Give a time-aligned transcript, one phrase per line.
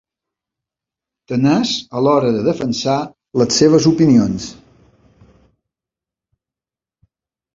[1.31, 2.95] Tenaç a l'hora de defensar
[3.41, 4.49] les seves opinions.